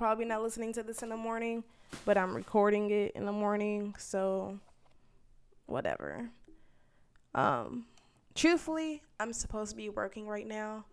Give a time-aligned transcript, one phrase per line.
[0.00, 1.62] probably not listening to this in the morning,
[2.06, 4.58] but I'm recording it in the morning, so
[5.66, 6.30] whatever.
[7.34, 7.84] Um,
[8.34, 10.86] truthfully, I'm supposed to be working right now,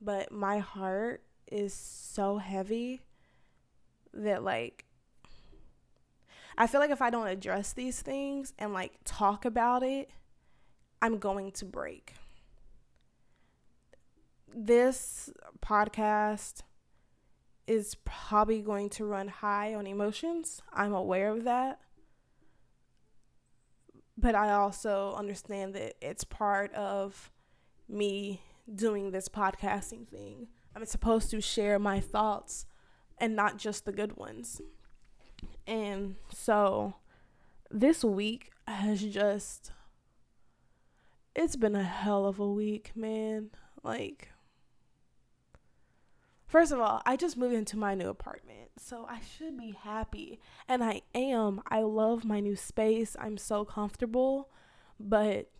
[0.00, 1.20] but my heart
[1.52, 3.02] is so heavy
[4.14, 4.86] that like
[6.56, 10.08] I feel like if I don't address these things and like talk about it,
[11.02, 12.14] I'm going to break.
[14.54, 15.28] This
[15.60, 16.62] podcast
[17.68, 20.62] is probably going to run high on emotions.
[20.72, 21.80] I'm aware of that.
[24.16, 27.30] But I also understand that it's part of
[27.88, 28.42] me
[28.74, 30.48] doing this podcasting thing.
[30.74, 32.66] I'm supposed to share my thoughts
[33.18, 34.60] and not just the good ones.
[35.66, 36.94] And so
[37.70, 39.72] this week has just
[41.36, 43.50] it's been a hell of a week, man.
[43.84, 44.30] Like
[46.48, 50.40] First of all, I just moved into my new apartment, so I should be happy.
[50.66, 51.60] And I am.
[51.70, 53.16] I love my new space.
[53.20, 54.48] I'm so comfortable,
[54.98, 55.50] but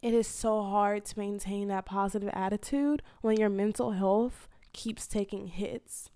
[0.00, 5.48] it is so hard to maintain that positive attitude when your mental health keeps taking
[5.48, 6.08] hits.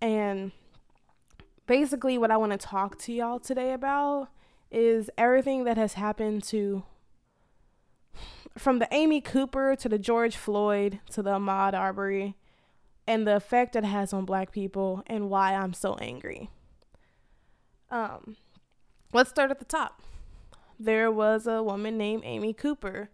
[0.00, 0.52] And
[1.66, 4.28] basically, what I want to talk to y'all today about
[4.70, 6.84] is everything that has happened to
[8.56, 12.36] from the Amy Cooper to the George Floyd to the Ahmaud Arbery
[13.06, 16.50] and the effect it has on black people and why I'm so angry.
[17.90, 18.36] Um,
[19.12, 20.02] let's start at the top.
[20.78, 23.10] There was a woman named Amy Cooper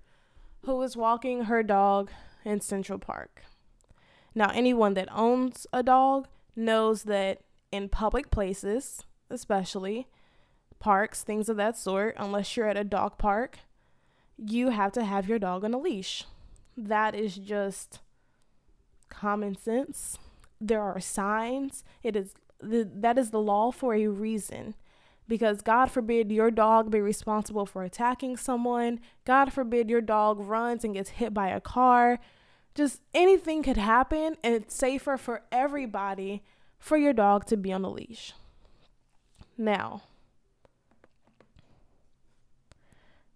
[0.64, 2.10] who was walking her dog
[2.44, 3.42] in Central Park.
[4.34, 7.40] Now, anyone that owns a dog knows that
[7.72, 10.06] in public places, especially
[10.78, 13.58] parks, things of that sort, unless you're at a dog park,
[14.36, 16.24] you have to have your dog on a leash.
[16.76, 18.00] That is just
[19.16, 20.18] common sense.
[20.60, 21.84] There are signs.
[22.02, 24.74] It is the, that is the law for a reason.
[25.28, 29.00] Because God forbid your dog be responsible for attacking someone.
[29.24, 32.20] God forbid your dog runs and gets hit by a car.
[32.76, 36.42] Just anything could happen, and it's safer for everybody
[36.78, 38.34] for your dog to be on a leash.
[39.58, 40.02] Now,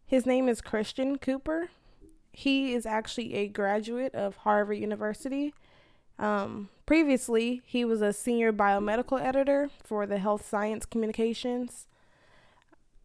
[0.07, 1.71] his name is Christian Cooper.
[2.33, 5.55] He is actually a graduate of Harvard University.
[6.21, 11.89] Um, previously, he was a senior biomedical editor for the Health Science Communications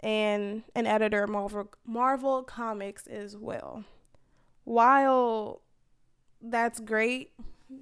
[0.01, 3.85] and an editor of Marvel, Marvel Comics as well.
[4.65, 5.61] While
[6.41, 7.31] that's great,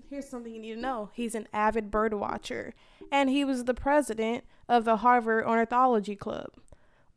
[0.08, 1.10] here's something you need to know.
[1.14, 2.76] He's an avid bird watcher,
[3.12, 6.52] and he was the president of the Harvard Ornithology Club.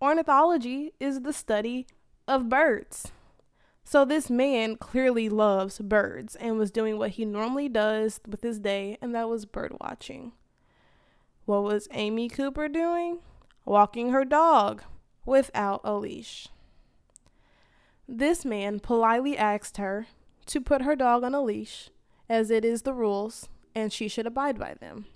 [0.01, 1.87] Ornithology is the study
[2.27, 3.13] of birds.
[3.89, 8.59] So this man clearly loves birds and was doing what he normally does with his
[8.59, 10.33] day, and that was bird watching.
[11.45, 13.21] What was Amy Cooper doing?
[13.65, 14.83] Walking her dog
[15.25, 16.49] without a leash.
[18.09, 20.09] This man politely asked her
[20.47, 21.91] to put her dog on a leash
[22.29, 25.07] as it is the rules, and she should abide by them.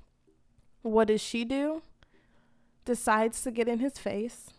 [0.82, 1.82] What does she do?
[2.84, 4.50] Decides to get in his face,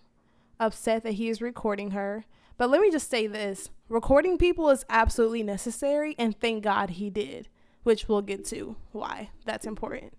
[0.60, 2.26] upset that he is recording her.
[2.62, 7.10] But let me just say this recording people is absolutely necessary, and thank God he
[7.10, 7.50] did,
[7.82, 10.14] which we'll get to why that's important.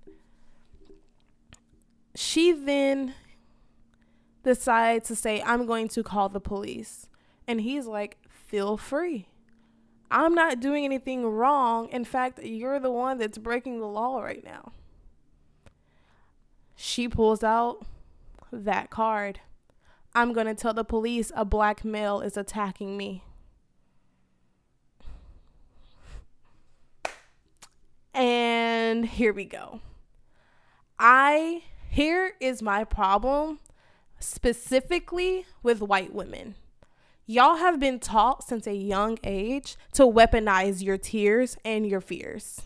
[2.16, 3.14] She then
[4.42, 7.06] decides to say, I'm going to call the police.
[7.46, 9.28] And he's like, feel free.
[10.10, 11.88] I'm not doing anything wrong.
[11.90, 14.72] In fact, you're the one that's breaking the law right now.
[16.74, 17.86] She pulls out
[18.50, 19.38] that card.
[20.14, 23.24] I'm going to tell the police a black male is attacking me.
[28.14, 29.80] And here we go.
[30.98, 33.58] I, here is my problem
[34.18, 36.56] specifically with white women.
[37.26, 42.62] Y'all have been taught since a young age to weaponize your tears and your fears.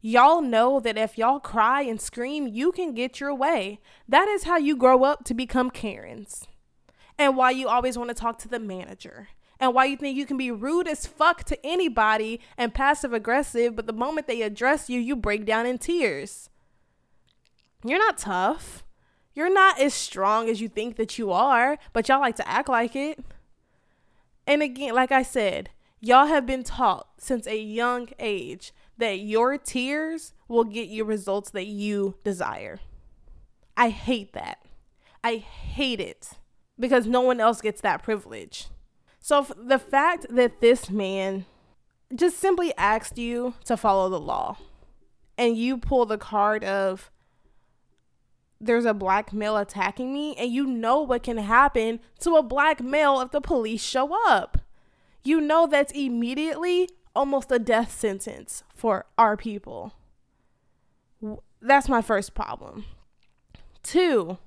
[0.00, 3.80] Y'all know that if y'all cry and scream, you can get your way.
[4.08, 6.46] That is how you grow up to become Karens.
[7.18, 9.28] And why you always want to talk to the manager.
[9.60, 13.74] And why you think you can be rude as fuck to anybody and passive aggressive,
[13.74, 16.48] but the moment they address you, you break down in tears.
[17.84, 18.84] You're not tough.
[19.34, 22.68] You're not as strong as you think that you are, but y'all like to act
[22.68, 23.18] like it.
[24.46, 25.70] And again, like I said,
[26.00, 31.50] y'all have been taught since a young age that your tears will get you results
[31.50, 32.78] that you desire.
[33.76, 34.62] I hate that.
[35.22, 36.32] I hate it
[36.78, 38.68] because no one else gets that privilege.
[39.20, 41.44] So the fact that this man
[42.14, 44.56] just simply asked you to follow the law
[45.36, 47.10] and you pull the card of
[48.60, 52.80] there's a black male attacking me and you know what can happen to a black
[52.82, 54.58] male if the police show up.
[55.22, 59.92] You know that's immediately almost a death sentence for our people.
[61.60, 62.84] That's my first problem.
[63.82, 64.38] Two,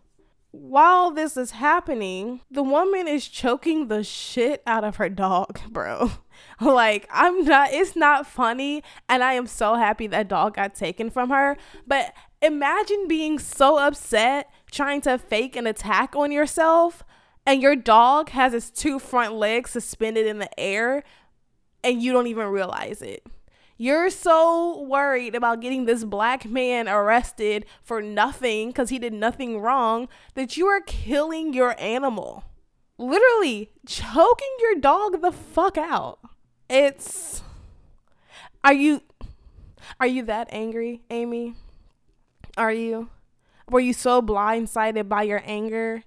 [0.51, 6.11] while this is happening, the woman is choking the shit out of her dog, bro.
[6.59, 8.83] like, I'm not, it's not funny.
[9.07, 11.57] And I am so happy that dog got taken from her.
[11.87, 17.03] But imagine being so upset trying to fake an attack on yourself,
[17.45, 21.03] and your dog has its two front legs suspended in the air,
[21.83, 23.25] and you don't even realize it.
[23.81, 29.59] You're so worried about getting this black man arrested for nothing because he did nothing
[29.59, 32.43] wrong that you are killing your animal.
[32.99, 36.19] Literally choking your dog the fuck out.
[36.69, 37.41] It's.
[38.63, 39.01] Are you.
[39.99, 41.55] Are you that angry, Amy?
[42.57, 43.09] Are you?
[43.67, 46.03] Were you so blindsided by your anger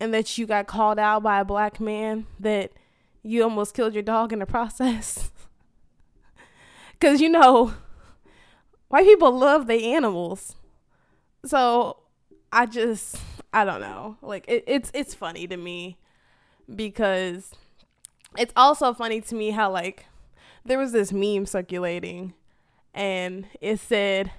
[0.00, 2.72] and that you got called out by a black man that
[3.22, 5.30] you almost killed your dog in the process?
[6.98, 7.74] Because, you know,
[8.88, 10.56] white people love the animals.
[11.44, 11.98] So
[12.52, 13.16] I just,
[13.52, 14.16] I don't know.
[14.22, 15.98] Like, it, it's, it's funny to me
[16.74, 17.52] because
[18.36, 20.06] it's also funny to me how, like,
[20.64, 22.34] there was this meme circulating
[22.92, 24.32] and it said,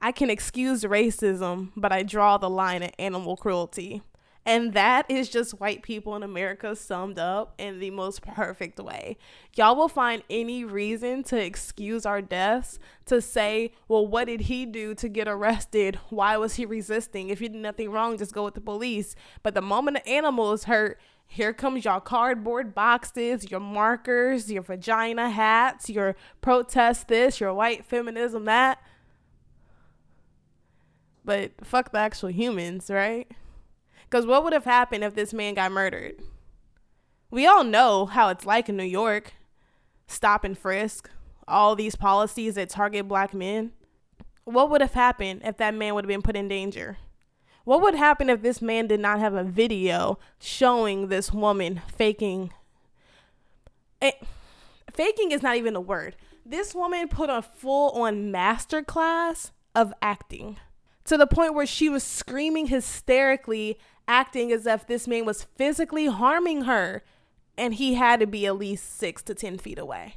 [0.00, 4.02] I can excuse racism, but I draw the line at animal cruelty.
[4.44, 9.16] And that is just white people in America summed up in the most perfect way.
[9.54, 14.66] Y'all will find any reason to excuse our deaths, to say, well, what did he
[14.66, 15.96] do to get arrested?
[16.10, 17.28] Why was he resisting?
[17.28, 19.14] If he did nothing wrong, just go with the police.
[19.44, 24.62] But the moment an animal is hurt, here comes y'all cardboard boxes, your markers, your
[24.62, 28.82] vagina hats, your protest this, your white feminism that.
[31.24, 33.30] But fuck the actual humans, right?
[34.12, 36.16] Because what would have happened if this man got murdered?
[37.30, 39.32] We all know how it's like in New York
[40.06, 41.08] stop and frisk,
[41.48, 43.72] all these policies that target black men.
[44.44, 46.98] What would have happened if that man would have been put in danger?
[47.64, 52.52] What would happen if this man did not have a video showing this woman faking?
[54.02, 54.22] It,
[54.92, 56.16] faking is not even a word.
[56.44, 60.58] This woman put a full on master class of acting
[61.04, 66.06] to the point where she was screaming hysterically acting as if this man was physically
[66.06, 67.02] harming her
[67.56, 70.16] and he had to be at least six to 10 feet away.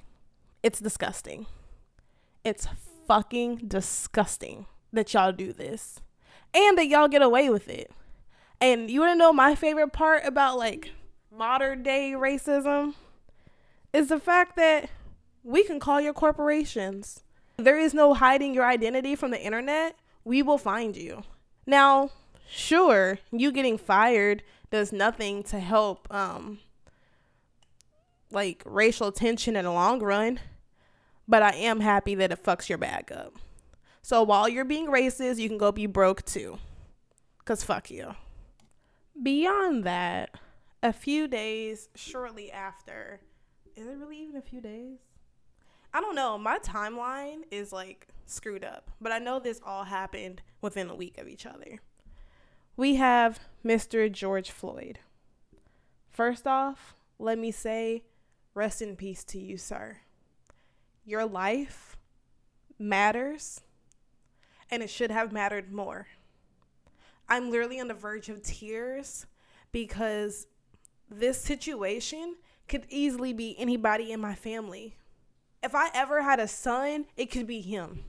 [0.64, 1.46] It's disgusting.
[2.44, 2.68] It's
[3.08, 6.00] fucking disgusting that y'all do this
[6.54, 7.92] and that y'all get away with it.
[8.62, 10.92] And you wanna know my favorite part about like
[11.32, 12.96] modern day racism?
[13.94, 14.90] Is the fact that
[15.46, 17.24] we can call your corporations.
[17.58, 19.96] There is no hiding your identity from the internet.
[20.26, 21.24] We will find you.
[21.66, 22.10] Now,
[22.50, 26.60] sure, you getting fired does nothing to help um
[28.32, 30.40] like racial tension in the long run,
[31.28, 33.36] but I am happy that it fucks your bag up.
[34.02, 36.60] So while you're being racist, you can go be broke too.
[37.46, 38.16] Cause fuck you.
[39.22, 40.32] Beyond that,
[40.84, 43.22] a few days shortly after,
[43.76, 44.98] is it really even a few days?
[45.94, 46.38] I don't know.
[46.38, 51.18] My timeline is like screwed up, but I know this all happened within a week
[51.18, 51.80] of each other
[52.78, 54.12] we have Mr.
[54.12, 55.00] George Floyd.
[56.10, 58.04] First off, let me say,
[58.54, 59.98] rest in peace to you, sir.
[61.06, 61.98] Your life
[62.78, 63.62] matters,
[64.70, 66.08] and it should have mattered more.
[67.30, 69.26] I'm literally on the verge of tears
[69.72, 70.48] because
[71.10, 72.36] this situation
[72.68, 74.96] could easily be anybody in my family.
[75.64, 78.04] If I ever had a son, it could be him.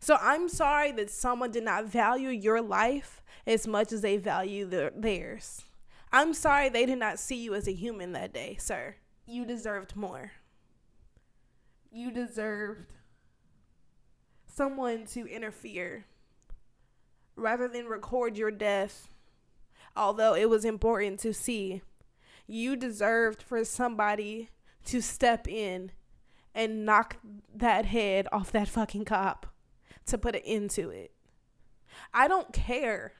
[0.00, 4.66] So I'm sorry that someone did not value your life as much as they value
[4.66, 5.64] their, theirs.
[6.12, 8.96] I'm sorry they did not see you as a human that day, sir.
[9.26, 10.32] You deserved more.
[11.90, 12.92] You deserved
[14.46, 16.06] someone to interfere
[17.36, 19.08] rather than record your death,
[19.96, 21.82] although it was important to see.
[22.46, 24.50] You deserved for somebody
[24.86, 25.90] to step in
[26.54, 27.16] and knock
[27.54, 29.53] that head off that fucking cop
[30.06, 31.12] to put an end to it.
[32.12, 33.12] I don't care.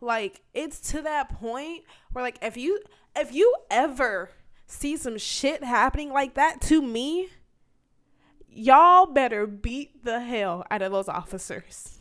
[0.00, 2.80] Like it's to that point where like if you
[3.16, 4.30] if you ever
[4.66, 7.28] see some shit happening like that to me,
[8.48, 12.00] y'all better beat the hell out of those officers.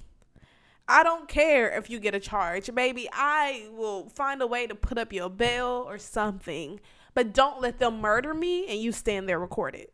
[0.88, 3.08] I don't care if you get a charge, baby.
[3.14, 6.82] I will find a way to put up your bail or something.
[7.14, 9.88] But don't let them murder me and you stand there recorded.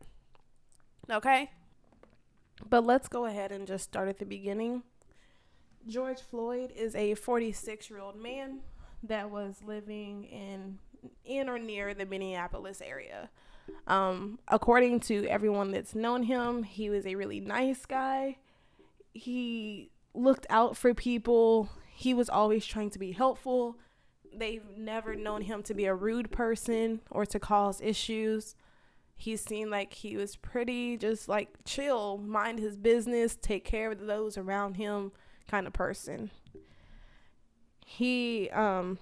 [1.09, 1.51] Okay?
[2.67, 4.83] But let's go ahead and just start at the beginning.
[5.87, 8.59] George Floyd is a 46 year old man
[9.03, 10.79] that was living in
[11.23, 13.29] in or near the Minneapolis area.
[13.87, 18.37] Um, according to everyone that's known him, he was a really nice guy.
[19.13, 21.69] He looked out for people.
[21.87, 23.77] He was always trying to be helpful.
[24.33, 28.55] They've never known him to be a rude person or to cause issues.
[29.19, 34.07] He seemed like he was pretty just like chill, mind his business, take care of
[34.07, 35.11] those around him
[35.45, 36.31] kind of person.
[37.85, 38.97] He um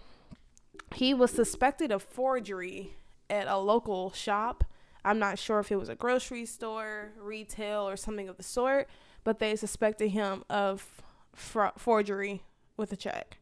[0.96, 2.96] he was suspected of forgery
[3.30, 4.64] at a local shop.
[5.06, 8.90] I'm not sure if it was a grocery store, retail, or something of the sort,
[9.24, 11.04] but they suspected him of
[11.36, 12.42] fra- forgery
[12.76, 13.38] with a check.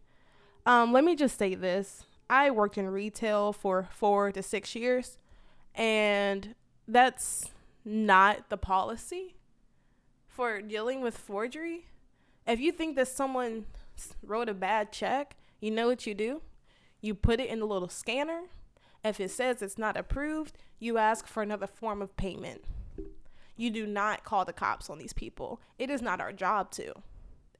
[0.65, 5.17] Um, let me just say this I worked in retail for four to six years,
[5.73, 6.53] and
[6.87, 7.49] that's
[7.83, 9.35] not the policy
[10.27, 11.85] for dealing with forgery.
[12.45, 13.65] If you think that someone
[14.23, 16.41] wrote a bad check, you know what you do?
[17.01, 18.43] You put it in the little scanner.
[19.03, 22.63] If it says it's not approved, you ask for another form of payment.
[23.55, 25.61] You do not call the cops on these people.
[25.79, 26.93] It is not our job to.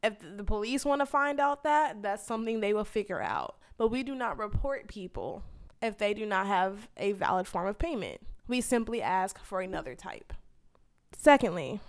[0.03, 3.57] If the police want to find out that, that's something they will figure out.
[3.77, 5.43] But we do not report people
[5.81, 8.21] if they do not have a valid form of payment.
[8.47, 10.33] We simply ask for another type.
[11.17, 11.79] Secondly,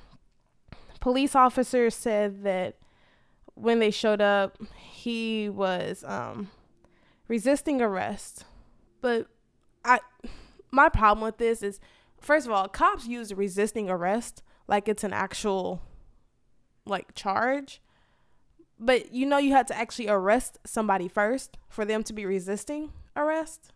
[1.01, 2.77] police officers said that
[3.55, 6.51] when they showed up, he was um,
[7.29, 8.45] resisting arrest.
[9.01, 9.27] But
[9.85, 10.01] I
[10.71, 11.81] my problem with this is
[12.21, 15.83] first of all, cops use resisting arrest like it's an actual
[16.85, 17.81] like charge.
[18.79, 22.93] But you know you had to actually arrest somebody first for them to be resisting
[23.17, 23.73] arrest.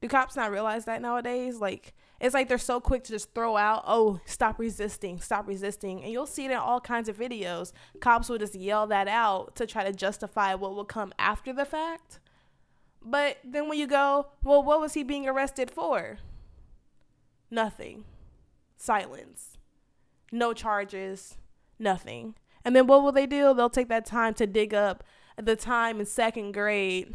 [0.00, 1.58] Do cops not realize that nowadays?
[1.58, 6.02] Like it's like they're so quick to just throw out, "Oh, stop resisting, stop resisting."
[6.02, 7.72] And you'll see it in all kinds of videos.
[8.00, 11.64] Cops will just yell that out to try to justify what will come after the
[11.64, 12.20] fact.
[13.06, 16.18] But then when you go, well, what was he being arrested for?
[17.52, 18.04] Nothing.
[18.76, 19.58] Silence.
[20.32, 21.36] No charges.
[21.78, 22.34] Nothing.
[22.64, 23.54] And then what will they do?
[23.54, 25.04] They'll take that time to dig up
[25.40, 27.14] the time in second grade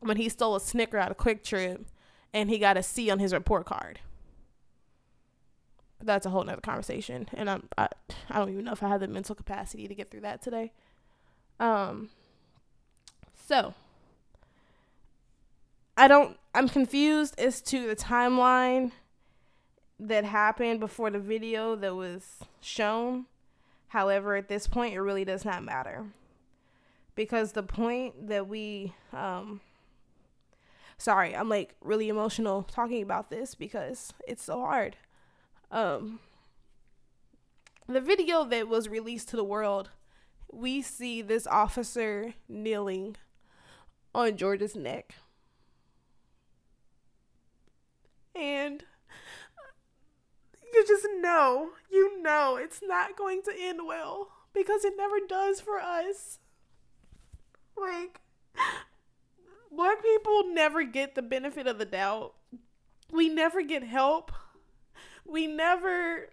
[0.00, 1.84] when he stole a Snicker out of QuikTrip
[2.32, 4.00] and he got a C on his report card.
[6.00, 7.28] That's a whole nother conversation.
[7.32, 7.88] And I'm, I,
[8.30, 10.72] I don't even know if I have the mental capacity to get through that today.
[11.58, 12.10] Um,
[13.46, 13.74] so
[15.96, 18.92] I don't I'm confused as to the timeline
[19.98, 23.26] that happened before the video that was shown.
[23.88, 26.06] However, at this point it really does not matter.
[27.16, 29.60] Because the point that we um
[30.98, 34.96] sorry, I'm like really emotional talking about this because it's so hard.
[35.70, 36.20] Um
[37.86, 39.90] the video that was released to the world,
[40.52, 43.16] we see this officer kneeling
[44.14, 45.14] on George's neck
[48.34, 48.84] and
[50.72, 55.60] you just know, you know it's not going to end well because it never does
[55.60, 56.38] for us.
[57.76, 58.20] Like,
[59.74, 62.34] black people never get the benefit of the doubt.
[63.10, 64.32] We never get help.
[65.24, 66.28] We never,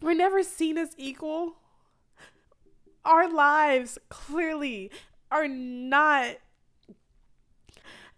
[0.00, 1.56] we're never seen as equal.
[3.04, 4.90] Our lives clearly
[5.30, 6.36] are not,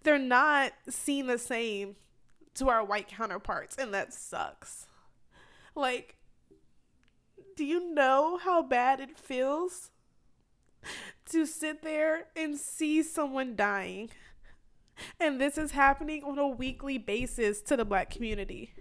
[0.02, 1.96] they're not seen the same
[2.54, 4.86] to our white counterparts, and that sucks.
[5.74, 6.16] Like,
[7.56, 9.89] do you know how bad it feels
[11.30, 14.10] to sit there and see someone dying?
[15.18, 18.74] And this is happening on a weekly basis to the black community.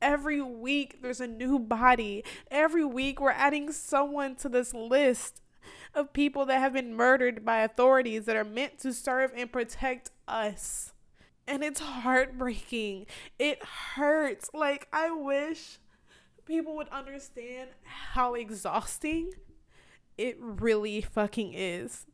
[0.00, 2.24] Every week there's a new body.
[2.50, 5.42] Every week we're adding someone to this list
[5.94, 10.10] of people that have been murdered by authorities that are meant to serve and protect
[10.28, 10.92] us
[11.46, 13.06] and it's heartbreaking.
[13.38, 14.50] It hurts.
[14.52, 15.78] Like, I wish
[16.44, 19.32] people would understand how exhausting
[20.18, 22.06] it really fucking is.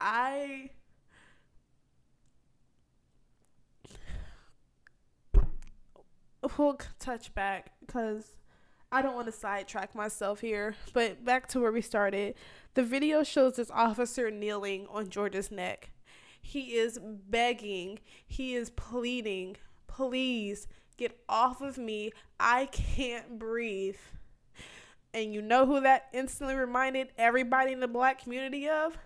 [0.00, 0.70] I.
[6.56, 8.34] We'll touch back because
[8.92, 10.76] I don't want to sidetrack myself here.
[10.92, 12.34] But back to where we started.
[12.74, 15.90] The video shows this officer kneeling on George's neck
[16.46, 19.56] he is begging, he is pleading,
[19.88, 22.12] please get off of me.
[22.38, 23.96] I can't breathe.
[25.16, 28.98] And you know who that instantly reminded everybody in the black community of?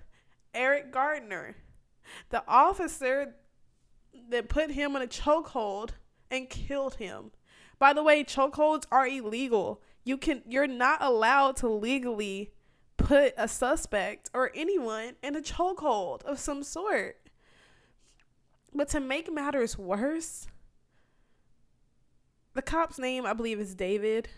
[0.52, 1.55] Eric Garner,
[2.31, 3.37] the officer
[4.29, 5.90] that put him in a chokehold
[6.29, 7.31] and killed him.
[7.79, 9.83] By the way, chokeholds are illegal.
[10.02, 12.50] You can you're not allowed to legally
[12.97, 17.19] put a suspect or anyone in a chokehold of some sort.
[18.75, 20.49] But to make matters worse,
[22.55, 24.29] the cop's name, I believe, is David.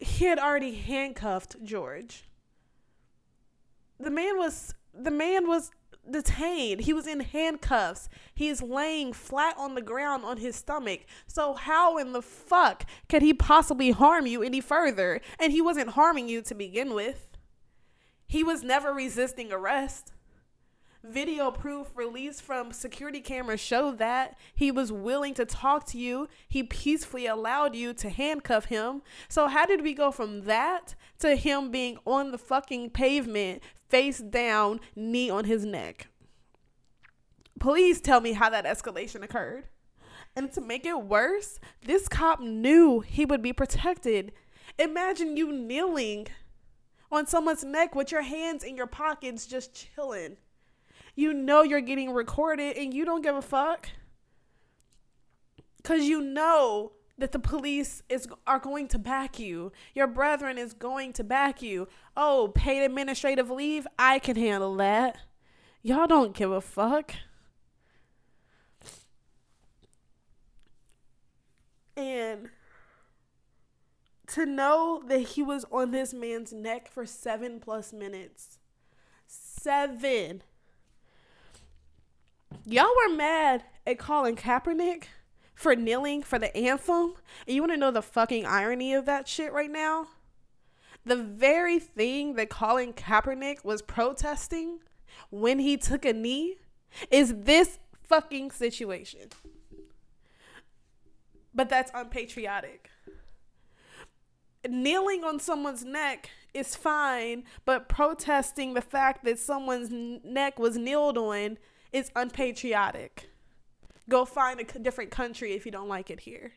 [0.00, 2.24] He had already handcuffed George.
[3.98, 5.70] The man was the man was
[6.10, 6.82] detained.
[6.82, 8.08] He was in handcuffs.
[8.34, 11.00] He is laying flat on the ground on his stomach.
[11.26, 15.20] So how in the fuck could he possibly harm you any further?
[15.38, 17.28] And he wasn't harming you to begin with.
[18.26, 20.12] He was never resisting arrest.
[21.08, 26.28] Video proof released from security cameras show that he was willing to talk to you.
[26.48, 29.02] He peacefully allowed you to handcuff him.
[29.28, 34.18] So, how did we go from that to him being on the fucking pavement, face
[34.18, 36.08] down, knee on his neck?
[37.60, 39.64] Please tell me how that escalation occurred.
[40.34, 44.32] And to make it worse, this cop knew he would be protected.
[44.78, 46.26] Imagine you kneeling
[47.12, 50.36] on someone's neck with your hands in your pockets just chilling
[51.16, 53.88] you know you're getting recorded and you don't give a fuck
[55.78, 59.72] because you know that the police is are going to back you.
[59.94, 61.88] Your brethren is going to back you.
[62.16, 65.16] Oh, paid administrative leave, I can handle that.
[65.82, 67.14] Y'all don't give a fuck.
[71.96, 72.50] And
[74.26, 78.58] to know that he was on this man's neck for 7 plus minutes.
[79.26, 80.42] 7
[82.64, 85.04] Y'all were mad at Colin Kaepernick
[85.54, 87.14] for kneeling for the anthem.
[87.46, 90.08] And you want to know the fucking irony of that shit right now?
[91.04, 94.80] The very thing that Colin Kaepernick was protesting
[95.30, 96.56] when he took a knee
[97.10, 99.28] is this fucking situation.
[101.54, 102.90] But that's unpatriotic.
[104.68, 109.90] Kneeling on someone's neck is fine, but protesting the fact that someone's
[110.24, 111.56] neck was kneeled on
[111.92, 113.28] is unpatriotic.
[114.08, 116.52] Go find a different country if you don't like it here.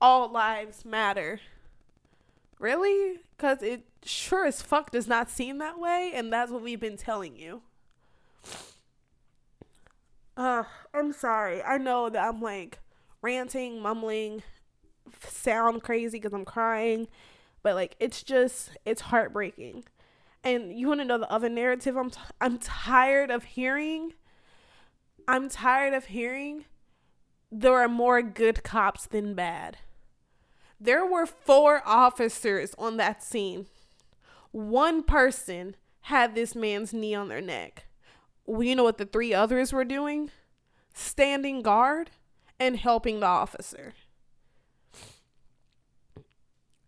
[0.00, 1.40] All lives matter.
[2.58, 3.20] Really?
[3.36, 6.96] Because it sure as fuck does not seem that way, and that's what we've been
[6.96, 7.62] telling you.
[10.36, 10.64] Uh,
[10.94, 11.62] I'm sorry.
[11.62, 12.78] I know that I'm like
[13.20, 14.42] ranting, mumbling,
[15.26, 17.08] sound crazy because I'm crying,
[17.62, 19.84] but like it's just, it's heartbreaking.
[20.42, 24.14] And you want to know the other narrative I'm t- I'm tired of hearing?
[25.28, 26.64] I'm tired of hearing
[27.52, 29.78] there are more good cops than bad.
[30.80, 33.66] There were four officers on that scene.
[34.52, 37.86] One person had this man's knee on their neck.
[38.46, 40.30] Well, you know what the three others were doing?
[40.94, 42.10] Standing guard
[42.58, 43.94] and helping the officer.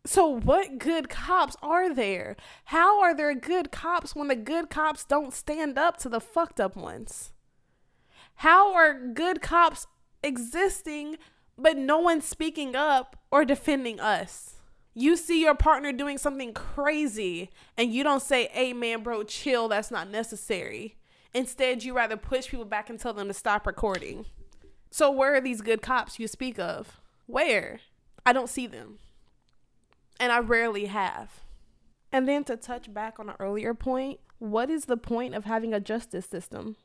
[0.05, 2.37] So, what good cops are there?
[2.67, 6.61] How are there good cops when the good cops don't stand up to the fucked
[6.61, 7.33] up ones?
[8.37, 9.87] How are good cops
[10.25, 11.19] existing,
[11.57, 14.57] but no one's speaking up or defending us?
[14.93, 19.69] You see your partner doing something crazy and you don't say, hey man, bro, chill,
[19.69, 20.97] that's not necessary.
[21.33, 24.27] Instead, you rather push people back and tell them to stop recording.
[24.91, 27.01] So, where are these good cops you speak of?
[27.27, 27.79] Where?
[28.27, 28.99] I don't see them
[30.19, 31.41] and I rarely have.
[32.13, 35.73] And then to touch back on an earlier point, what is the point of having
[35.73, 36.77] a justice system?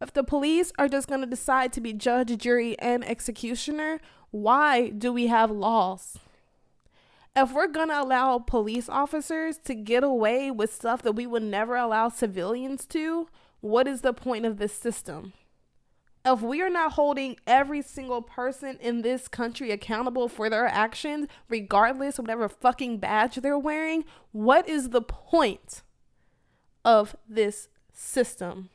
[0.00, 4.00] If the police are just going to decide to be judge, jury, and executioner,
[4.30, 6.18] why do we have laws?
[7.34, 11.42] If we're going to allow police officers to get away with stuff that we would
[11.42, 13.28] never allow civilians to,
[13.60, 15.32] what is the point of this system?
[16.32, 21.26] If we are not holding every single person in this country accountable for their actions,
[21.48, 25.82] regardless of whatever fucking badge they're wearing, what is the point
[26.84, 28.70] of this system?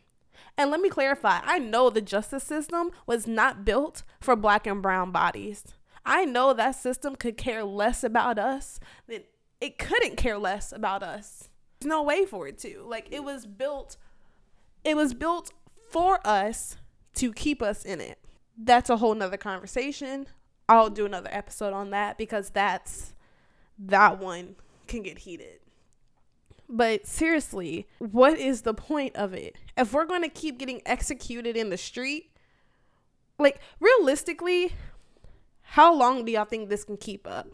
[0.58, 4.82] And let me clarify I know the justice system was not built for black and
[4.82, 5.64] brown bodies.
[6.06, 9.24] I know that system could care less about us than
[9.62, 11.50] it couldn't care less about us.
[11.80, 12.84] There's no way for it to.
[12.86, 13.98] Like it was built
[14.84, 15.54] it was built
[15.90, 16.76] for us
[17.16, 18.20] to keep us in it.
[18.58, 20.28] That's a whole nother conversation.
[20.70, 23.14] I'll do another episode on that because that's
[23.78, 24.56] that one
[24.88, 25.60] can get heated.
[26.70, 29.58] But seriously, what is the point of it?
[29.78, 32.32] If we're going to keep getting executed in the street,
[33.38, 34.74] like realistically,
[35.62, 37.48] how long do y'all think this can keep up?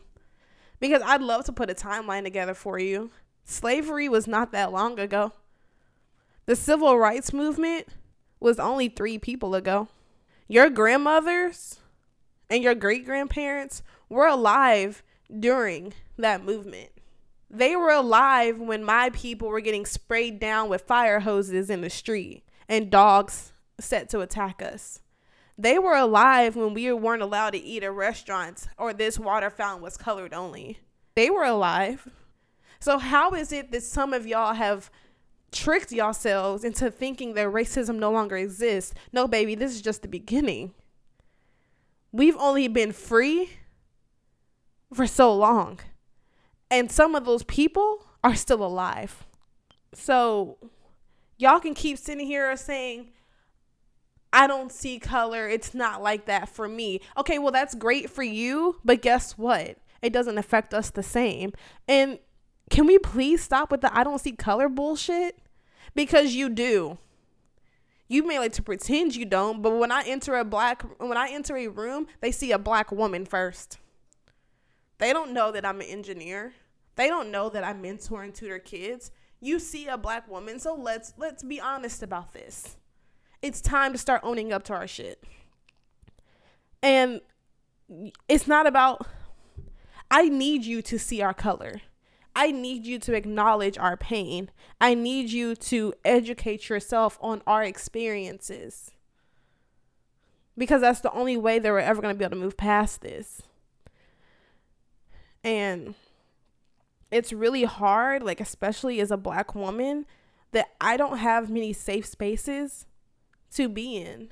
[0.79, 3.11] Because I'd love to put a timeline together for you.
[3.43, 5.33] Slavery was not that long ago.
[6.45, 7.87] The civil rights movement
[8.39, 9.87] was only three people ago.
[10.47, 11.79] Your grandmothers
[12.49, 15.03] and your great grandparents were alive
[15.39, 16.89] during that movement.
[17.49, 21.89] They were alive when my people were getting sprayed down with fire hoses in the
[21.89, 25.01] street and dogs set to attack us.
[25.57, 29.81] They were alive when we weren't allowed to eat at restaurants or this water fountain
[29.81, 30.79] was colored only.
[31.15, 32.07] They were alive.
[32.79, 34.89] So, how is it that some of y'all have
[35.51, 38.93] tricked yourselves into thinking that racism no longer exists?
[39.11, 40.73] No, baby, this is just the beginning.
[42.11, 43.51] We've only been free
[44.93, 45.79] for so long.
[46.71, 49.25] And some of those people are still alive.
[49.93, 50.57] So
[51.37, 53.09] y'all can keep sitting here saying,
[54.31, 55.47] I don't see color.
[55.47, 57.01] It's not like that for me.
[57.17, 58.79] Okay, well, that's great for you.
[58.85, 59.77] But guess what?
[60.01, 61.53] It doesn't affect us the same.
[61.87, 62.19] And
[62.69, 65.37] can we please stop with the I don't see color bullshit?
[65.95, 66.97] Because you do.
[68.07, 71.29] You may like to pretend you don't, but when I enter a black when I
[71.29, 73.77] enter a room, they see a black woman first.
[74.97, 76.53] They don't know that I'm an engineer.
[76.95, 79.11] They don't know that I mentor and tutor kids.
[79.39, 82.77] You see a black woman, so let's let's be honest about this.
[83.41, 85.23] It's time to start owning up to our shit.
[86.83, 87.21] And
[88.27, 89.07] it's not about
[90.11, 91.81] I need you to see our color.
[92.35, 94.49] I need you to acknowledge our pain.
[94.79, 98.91] I need you to educate yourself on our experiences.
[100.57, 103.01] Because that's the only way that we're ever going to be able to move past
[103.01, 103.41] this.
[105.43, 105.95] And
[107.11, 110.05] it's really hard, like, especially as a black woman,
[110.51, 112.85] that I don't have many safe spaces
[113.53, 114.29] to be in.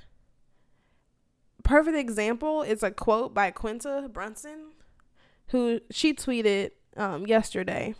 [1.64, 4.72] Perfect example is a quote by Quinta Brunson,
[5.48, 7.96] who she tweeted um, yesterday.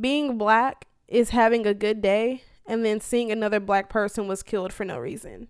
[0.00, 4.72] Being black is having a good day and then seeing another black person was killed
[4.72, 5.48] for no reason.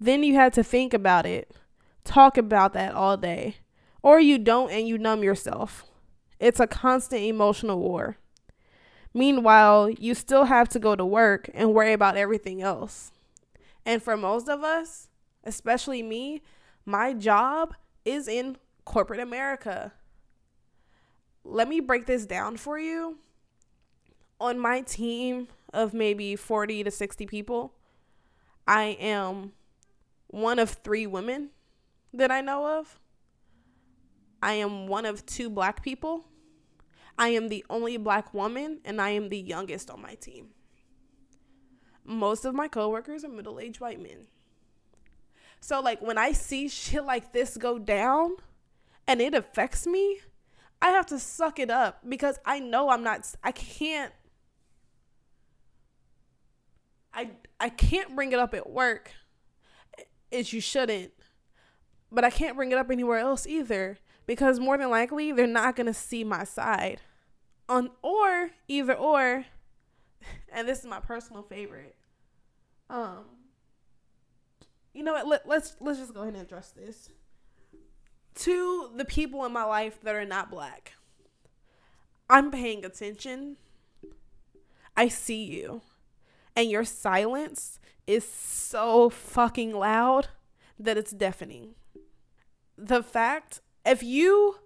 [0.00, 1.52] Then you had to think about it,
[2.04, 3.56] talk about that all day,
[4.02, 5.84] or you don't and you numb yourself.
[6.38, 8.18] It's a constant emotional war.
[9.14, 13.12] Meanwhile, you still have to go to work and worry about everything else.
[13.86, 15.08] And for most of us,
[15.44, 16.42] especially me,
[16.84, 19.92] my job is in corporate America.
[21.48, 23.18] Let me break this down for you.
[24.40, 27.72] On my team of maybe 40 to 60 people,
[28.66, 29.52] I am
[30.26, 31.50] one of three women
[32.12, 32.98] that I know of.
[34.42, 36.26] I am one of two black people.
[37.16, 40.48] I am the only black woman, and I am the youngest on my team.
[42.04, 44.26] Most of my coworkers are middle aged white men.
[45.60, 48.36] So, like, when I see shit like this go down
[49.08, 50.20] and it affects me,
[50.80, 54.12] I have to suck it up because I know I'm not, I can't.
[57.12, 59.12] I, I can't bring it up at work
[60.30, 61.12] as you shouldn't
[62.10, 65.76] but I can't bring it up anywhere else either because more than likely they're not
[65.76, 67.00] going to see my side.
[67.68, 69.44] On or either or
[70.52, 71.96] and this is my personal favorite.
[72.88, 73.24] Um
[74.94, 75.26] you know what?
[75.26, 77.10] Let, let's let's just go ahead and address this.
[78.36, 80.92] To the people in my life that are not black.
[82.28, 83.56] I'm paying attention.
[84.96, 85.82] I see you.
[86.54, 90.28] And your silence is so fucking loud
[90.78, 91.74] that it's deafening.
[92.76, 94.56] The fact if you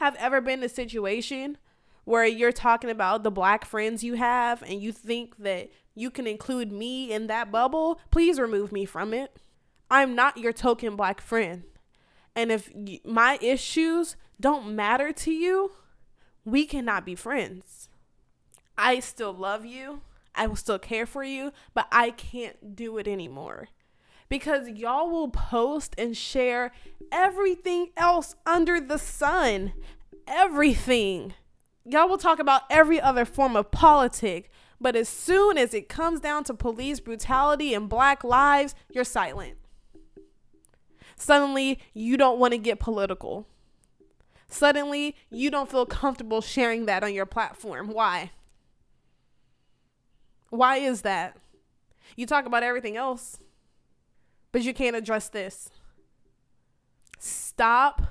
[0.00, 1.58] have ever been in a situation
[2.04, 6.26] where you're talking about the black friends you have and you think that you can
[6.26, 9.36] include me in that bubble, please remove me from it.
[9.90, 11.64] I'm not your token black friend.
[12.38, 12.70] And if
[13.04, 15.72] my issues don't matter to you,
[16.44, 17.88] we cannot be friends.
[18.76, 20.02] I still love you.
[20.36, 23.70] I will still care for you, but I can't do it anymore
[24.28, 26.70] because y'all will post and share
[27.10, 29.72] everything else under the sun.
[30.28, 31.34] Everything.
[31.84, 34.48] Y'all will talk about every other form of politic,
[34.80, 39.56] but as soon as it comes down to police brutality and black lives, you're silent.
[41.18, 43.46] Suddenly, you don't want to get political.
[44.48, 47.88] Suddenly, you don't feel comfortable sharing that on your platform.
[47.88, 48.30] Why?
[50.50, 51.36] Why is that?
[52.16, 53.38] You talk about everything else
[54.52, 55.70] but you can't address this.
[57.18, 58.02] Stop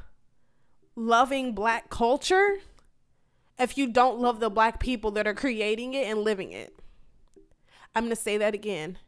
[0.95, 2.57] loving black culture
[3.57, 6.73] if you don't love the black people that are creating it and living it.
[7.95, 8.99] I'm going to say that again.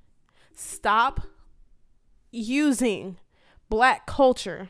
[0.55, 1.21] Stop
[2.31, 3.17] using
[3.69, 4.69] black culture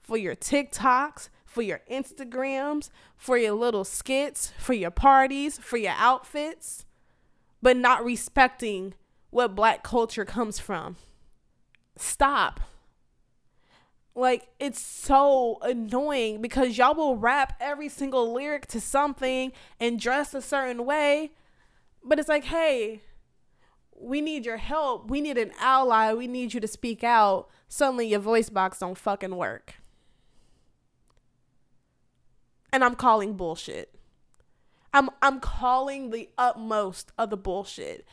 [0.00, 5.94] for your TikToks, for your Instagrams, for your little skits, for your parties, for your
[5.96, 6.84] outfits,
[7.62, 8.94] but not respecting
[9.30, 10.96] what black culture comes from.
[11.96, 12.60] Stop.
[14.14, 20.32] Like, it's so annoying because y'all will rap every single lyric to something and dress
[20.32, 21.32] a certain way.
[22.04, 23.02] But it's like, hey,
[23.98, 25.10] we need your help.
[25.10, 26.12] We need an ally.
[26.12, 27.48] We need you to speak out.
[27.68, 29.74] Suddenly your voice box don't fucking work.
[32.72, 33.94] And I'm calling bullshit.
[34.92, 38.06] I'm I'm calling the utmost of the bullshit.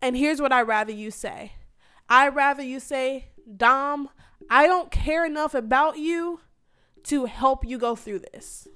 [0.00, 1.52] And here's what I'd rather you say.
[2.08, 4.08] I'd rather you say, Dom,
[4.50, 6.40] I don't care enough about you
[7.04, 8.68] to help you go through this.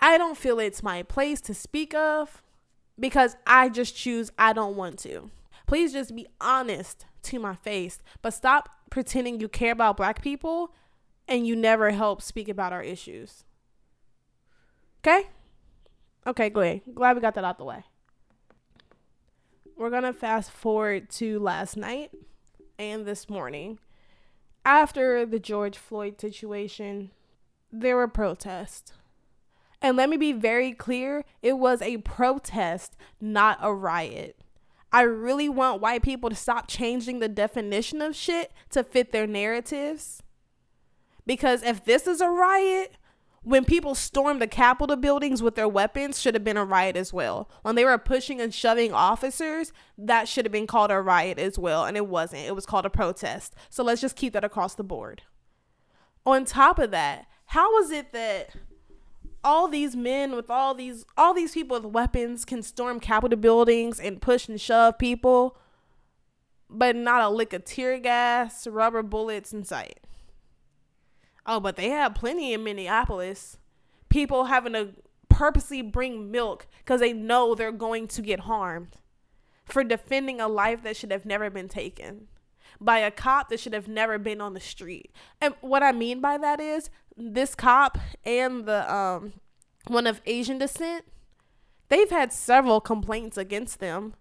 [0.00, 2.42] I don't feel it's my place to speak of
[3.00, 5.30] because I just choose I don't want to.
[5.66, 10.74] Please just be honest to my face, but stop pretending you care about black people
[11.26, 13.44] and you never help speak about our issues.
[15.00, 15.28] Okay?
[16.26, 16.94] Okay, great.
[16.94, 17.84] Glad we got that out the way.
[19.76, 22.10] We're going to fast forward to last night
[22.78, 23.78] and this morning.
[24.64, 27.12] After the George Floyd situation,
[27.72, 28.92] there were protests.
[29.82, 34.36] And let me be very clear it was a protest, not a riot.
[34.92, 39.26] I really want white people to stop changing the definition of shit to fit their
[39.26, 40.22] narratives.
[41.26, 42.96] Because if this is a riot,
[43.42, 47.12] when people stormed the Capitol buildings with their weapons, should have been a riot as
[47.12, 47.48] well.
[47.62, 51.58] When they were pushing and shoving officers, that should have been called a riot as
[51.58, 51.84] well.
[51.84, 53.54] And it wasn't, it was called a protest.
[53.70, 55.22] So let's just keep that across the board.
[56.26, 58.50] On top of that, how is it that
[59.42, 63.98] all these men with all these all these people with weapons can storm capitol buildings
[63.98, 65.56] and push and shove people
[66.68, 70.00] but not a lick of tear gas rubber bullets in sight.
[71.46, 73.56] Oh but they have plenty in minneapolis.
[74.08, 74.90] People having to
[75.28, 78.96] purposely bring milk because they know they're going to get harmed
[79.64, 82.26] for defending a life that should have never been taken
[82.80, 85.12] by a cop that should have never been on the street.
[85.40, 89.34] And what i mean by that is this cop and the um
[89.86, 91.04] one of Asian descent,
[91.88, 94.14] they've had several complaints against them.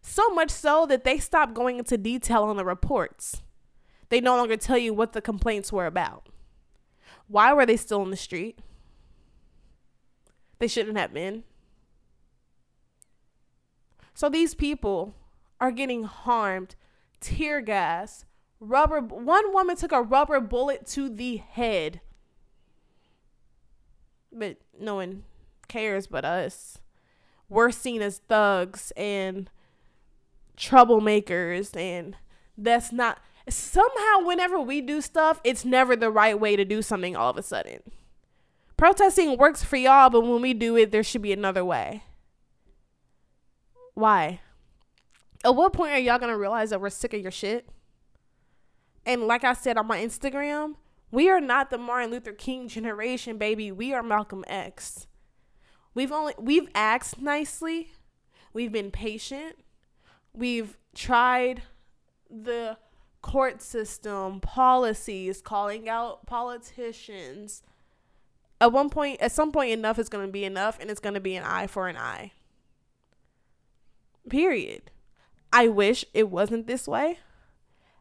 [0.00, 3.42] So much so that they stopped going into detail on the reports.
[4.10, 6.28] They no longer tell you what the complaints were about.
[7.26, 8.58] Why were they still in the street?
[10.58, 11.44] They shouldn't have been.
[14.14, 15.14] So these people
[15.60, 16.76] are getting harmed,
[17.20, 18.24] tear gas,
[18.60, 19.00] rubber.
[19.00, 22.00] One woman took a rubber bullet to the head
[24.34, 25.24] but no one
[25.68, 26.78] cares but us.
[27.48, 29.50] We're seen as thugs and
[30.56, 32.16] troublemakers, and
[32.56, 33.20] that's not.
[33.48, 37.36] Somehow, whenever we do stuff, it's never the right way to do something all of
[37.36, 37.80] a sudden.
[38.76, 42.02] Protesting works for y'all, but when we do it, there should be another way.
[43.94, 44.40] Why?
[45.44, 47.68] At what point are y'all gonna realize that we're sick of your shit?
[49.06, 50.76] And like I said on my Instagram,
[51.14, 53.70] we are not the Martin Luther King generation, baby.
[53.70, 55.06] We are Malcolm X.
[55.94, 57.92] We've only we've asked nicely.
[58.52, 59.54] We've been patient.
[60.32, 61.62] We've tried
[62.28, 62.78] the
[63.22, 67.62] court system, policies, calling out politicians.
[68.60, 71.14] At one point, at some point, enough is going to be enough, and it's going
[71.14, 72.32] to be an eye for an eye.
[74.28, 74.90] Period.
[75.52, 77.20] I wish it wasn't this way.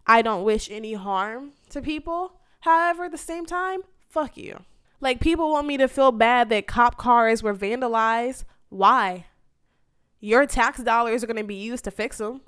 [0.08, 2.40] I don't wish any harm to people.
[2.64, 4.62] However, at the same time, fuck you.
[5.02, 8.46] Like people want me to feel bad that cop cars were vandalized.
[8.70, 9.26] Why?
[10.22, 12.40] Your tax dollars are going to be used to fix them,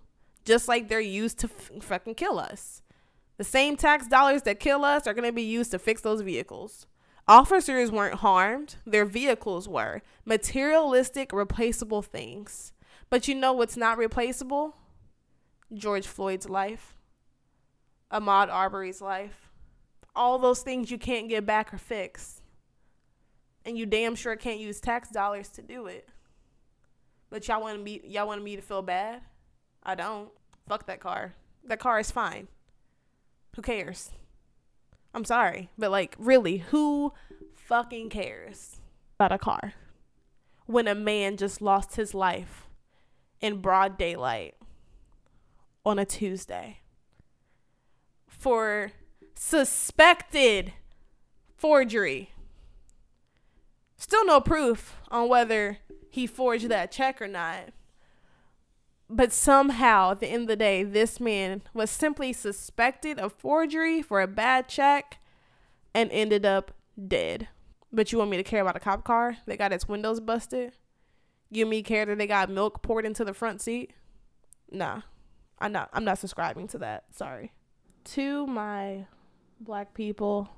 [0.45, 2.81] just like they're used to f- fucking kill us.
[3.35, 6.21] The same tax dollars that kill us are going to be used to fix those
[6.21, 6.87] vehicles.
[7.27, 10.01] Officers weren't harmed, their vehicles were.
[10.23, 12.71] Materialistic, replaceable things.
[13.09, 14.77] But you know what's not replaceable?
[15.73, 16.95] George Floyd's life,
[18.09, 19.44] Ahmaud Arbery's life,
[20.15, 22.41] all those things you can't get back or fix.
[23.65, 26.07] And you damn sure can't use tax dollars to do it.
[27.29, 29.21] But y'all want me y'all want me to feel bad?
[29.83, 30.29] I don't.
[30.67, 31.33] Fuck that car.
[31.63, 32.47] That car is fine.
[33.55, 34.11] Who cares?
[35.13, 37.13] I'm sorry, but like really, who
[37.53, 38.77] fucking cares
[39.17, 39.73] about a car
[40.65, 42.67] when a man just lost his life
[43.41, 44.55] in broad daylight
[45.85, 46.79] on a Tuesday
[48.27, 48.91] for
[49.35, 50.73] suspected
[51.55, 52.31] forgery.
[53.97, 57.69] Still no proof on whether he forged that check or not.
[59.09, 64.01] But somehow, at the end of the day, this man was simply suspected of forgery
[64.01, 65.19] for a bad check
[65.93, 66.71] and ended up
[67.07, 67.47] dead.
[67.91, 70.73] But you want me to care about a cop car that got its windows busted?
[71.51, 73.93] You me care that they got milk poured into the front seat?
[74.71, 75.01] Nah,
[75.59, 77.05] I'm not I'm not subscribing to that.
[77.11, 77.53] Sorry.
[78.05, 79.05] To my
[79.59, 80.49] black people,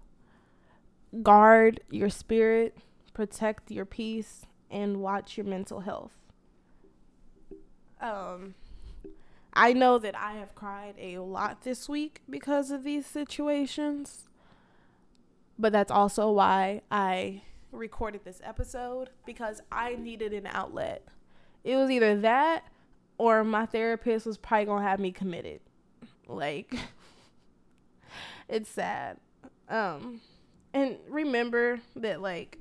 [1.23, 2.77] guard your spirit,
[3.13, 6.13] protect your peace, and watch your mental health.
[7.99, 8.55] Um
[9.53, 14.29] I know that I have cried a lot this week because of these situations.
[15.57, 21.07] But that's also why I recorded this episode because I needed an outlet.
[21.63, 22.65] It was either that
[23.17, 25.61] or my therapist was probably to have me committed.
[26.27, 26.75] Like
[28.49, 29.17] it's sad.
[29.69, 30.21] Um
[30.73, 32.59] and remember that like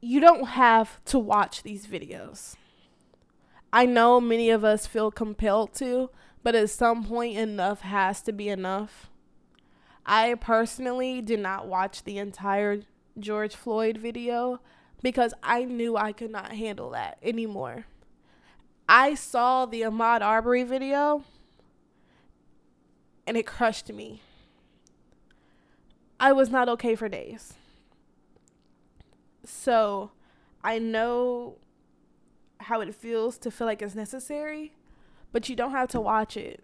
[0.00, 2.56] you don't have to watch these videos.
[3.72, 6.10] I know many of us feel compelled to,
[6.42, 9.10] but at some point enough has to be enough.
[10.06, 12.82] I personally did not watch the entire
[13.18, 14.60] George Floyd video
[15.02, 17.84] because I knew I could not handle that anymore.
[18.88, 21.24] I saw the Ahmaud Arbery video
[23.26, 24.22] and it crushed me.
[26.20, 27.54] I was not okay for days.
[29.44, 30.10] So
[30.62, 31.58] I know
[32.60, 34.74] how it feels to feel like it's necessary,
[35.32, 36.62] but you don't have to watch it.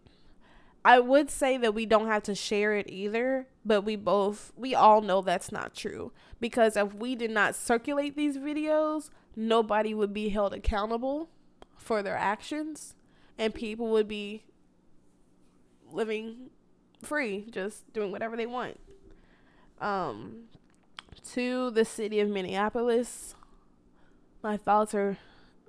[0.84, 4.74] I would say that we don't have to share it either, but we both, we
[4.74, 6.12] all know that's not true.
[6.40, 11.30] Because if we did not circulate these videos, nobody would be held accountable
[11.78, 12.94] for their actions,
[13.38, 14.44] and people would be
[15.90, 16.50] living
[17.02, 18.78] free, just doing whatever they want.
[19.80, 20.44] Um,
[21.32, 23.34] to the city of Minneapolis,
[24.42, 25.18] my thoughts are,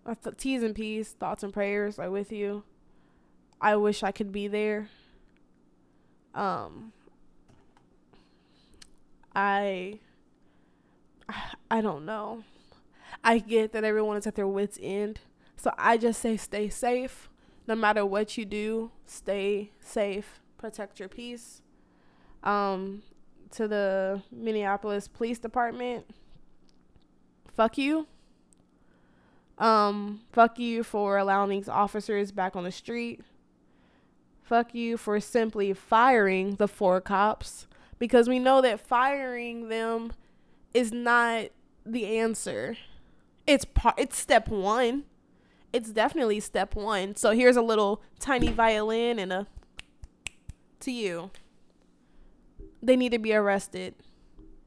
[0.06, 2.64] my th- T's and P's, thoughts and prayers are with you.
[3.60, 4.90] I wish I could be there.
[6.34, 6.92] Um,
[9.36, 10.00] I,
[11.72, 12.44] I don't know.
[13.24, 15.20] I get that everyone is at their wits' end.
[15.56, 17.30] So I just say stay safe.
[17.68, 20.40] No matter what you do, stay safe.
[20.58, 21.62] Protect your peace.
[22.44, 23.02] Um,
[23.52, 26.06] to the Minneapolis Police Department,
[27.54, 28.08] fuck you.
[29.58, 33.22] Um, fuck you for allowing these officers back on the street.
[34.44, 40.12] Fuck you for simply firing the four cops because we know that firing them
[40.74, 41.48] is not
[41.86, 42.78] the answer.
[43.48, 45.04] It's part it's step 1.
[45.72, 47.16] It's definitely step 1.
[47.16, 49.48] So here's a little tiny violin and a
[50.82, 51.32] to you.
[52.86, 53.96] They need to be arrested.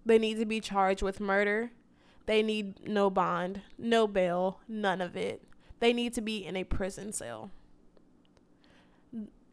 [0.04, 1.70] They need to be charged with murder.
[2.26, 5.44] They need no bond, no bail, none of it.
[5.78, 7.52] They need to be in a prison cell.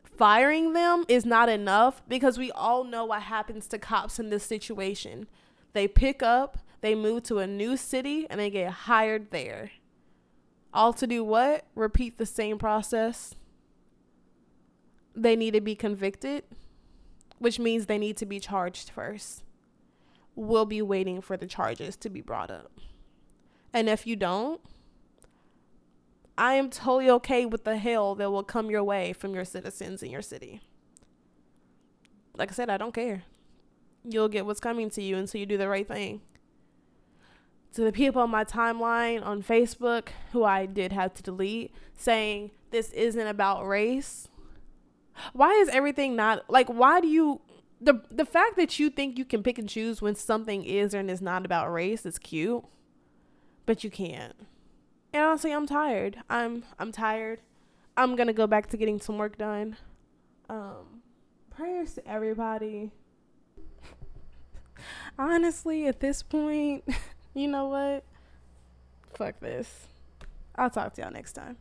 [0.04, 4.44] Firing them is not enough because we all know what happens to cops in this
[4.44, 5.28] situation.
[5.74, 9.72] They pick up, they move to a new city, and they get hired there.
[10.74, 11.68] All to do what?
[11.76, 13.36] Repeat the same process.
[15.16, 16.46] They need to be convicted
[17.46, 19.44] which means they need to be charged first.
[20.34, 22.72] We'll be waiting for the charges to be brought up.
[23.72, 24.60] And if you don't,
[26.40, 30.02] I am totally okay with the hell that will come your way from your citizens
[30.02, 30.60] in your city.
[32.36, 33.26] Like I said, I don't care.
[34.04, 36.22] You'll get what's coming to you until you do the right thing.
[37.74, 42.50] To the people on my timeline on Facebook who I did have to delete saying
[42.72, 44.30] this isn't about race,
[45.34, 47.42] why is everything not like why do you
[47.80, 51.10] the the fact that you think you can pick and choose when something is and
[51.10, 52.64] is not about race is cute,
[53.66, 54.36] but you can't.
[55.14, 56.18] And honestly, I'm tired.
[56.30, 57.42] I'm I'm tired.
[57.98, 59.78] I'm gonna go back to getting some work done.
[60.50, 61.02] Um,
[61.50, 62.92] prayers to everybody.
[65.20, 66.84] honestly, at this point,
[67.34, 68.04] you know what?
[69.16, 69.88] Fuck this.
[70.56, 71.58] I'll talk to y'all next time.